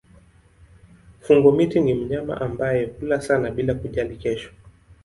Fungo-miti 1.19 1.79
ni 1.79 1.93
mnyama 1.93 2.41
ambaye 2.41 2.85
hula 2.85 3.21
sana 3.21 3.51
bila 3.51 3.73
kujali 3.73 4.17
kesho. 4.17 4.51